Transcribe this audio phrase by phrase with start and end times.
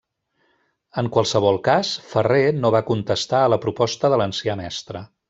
[1.01, 5.05] En qualsevol cas, Ferrer no va contestar a la proposta de l'ancià mestre.